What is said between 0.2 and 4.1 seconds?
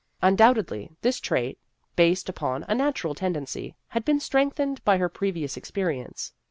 Undoubtedly, this trait, based upon a natural tendency, had